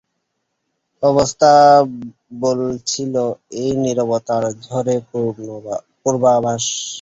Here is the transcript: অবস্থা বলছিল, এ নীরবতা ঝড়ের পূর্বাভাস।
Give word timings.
অবস্থা 1.03 1.51
বলছিল, 2.41 3.13
এ 3.59 3.65
নীরবতা 3.83 4.35
ঝড়ের 4.65 5.01
পূর্বাভাস। 6.03 6.63